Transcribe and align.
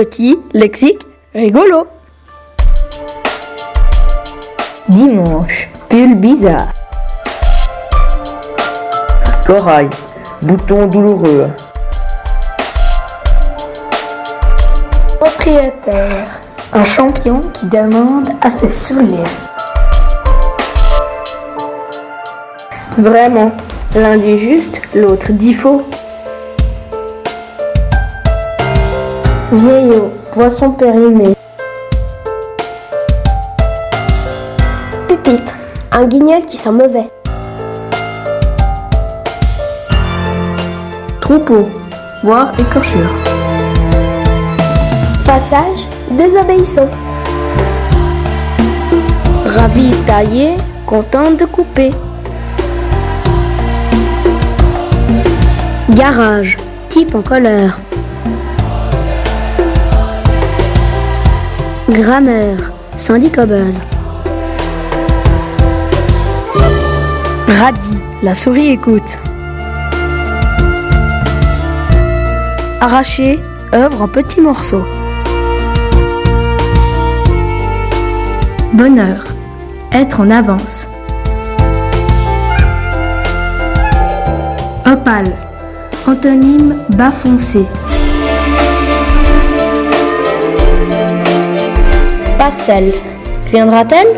Petit, 0.00 0.38
lexique, 0.54 1.06
rigolo. 1.34 1.86
Dimanche, 4.88 5.68
pull 5.90 6.14
bizarre. 6.14 6.72
Corail, 9.46 9.90
bouton 10.40 10.86
douloureux. 10.86 11.50
Propriétaire, 15.20 16.40
un 16.72 16.84
champion 16.84 17.42
qui 17.52 17.66
demande 17.66 18.30
à 18.40 18.48
se 18.48 18.70
saouler. 18.70 19.28
Vraiment, 22.96 23.52
l'un 23.94 24.16
dit 24.16 24.38
juste, 24.38 24.80
l'autre 24.94 25.32
dit 25.32 25.52
faux. 25.52 25.84
Vieillot, 29.52 30.12
poisson 30.32 30.70
périmé. 30.70 31.34
Pupitre, 35.08 35.54
un 35.90 36.04
guignol 36.04 36.44
qui 36.46 36.56
sent 36.56 36.70
mauvais. 36.70 37.08
Troupeau, 41.20 41.68
voire 42.22 42.52
écorchure. 42.60 43.12
Passage, 45.26 45.88
désobéissant. 46.12 46.88
Ravi 49.46 49.90
taillé, 50.06 50.50
content 50.86 51.32
de 51.32 51.44
couper. 51.44 51.90
Garage, 55.90 56.56
type 56.88 57.16
en 57.16 57.22
colère. 57.22 57.80
Grammaire, 61.90 62.72
syndicobeuse. 62.94 63.80
Radis, 67.48 67.98
la 68.22 68.32
souris 68.32 68.68
écoute. 68.68 69.18
Arracher, 72.80 73.40
œuvre 73.74 74.02
en 74.02 74.08
petits 74.08 74.40
morceaux. 74.40 74.84
Bonheur, 78.72 79.24
être 79.92 80.20
en 80.20 80.30
avance. 80.30 80.86
Opale, 84.86 85.32
antonyme 86.06 86.76
bas 86.90 87.10
foncé. 87.10 87.66
Pastel, 92.50 92.92
viendra-t-elle? 93.52 94.08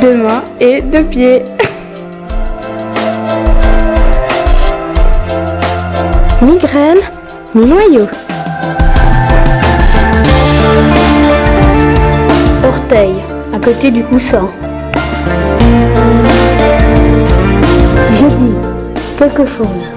Deux 0.00 0.16
mains 0.16 0.42
et 0.58 0.80
deux 0.82 1.04
pieds. 1.04 1.44
Migraine, 6.42 6.98
mi-noyau. 7.54 8.08
Orteil, 12.66 13.14
à 13.54 13.60
côté 13.60 13.92
du 13.92 14.02
coussin. 14.02 14.48
Je 18.10 18.26
dis 18.26 18.54
quelque 19.16 19.44
chose. 19.44 19.92